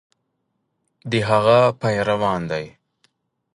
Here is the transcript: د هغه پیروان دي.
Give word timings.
د 1.11 1.13
هغه 1.29 1.59
پیروان 1.81 2.41
دي. 2.51 2.65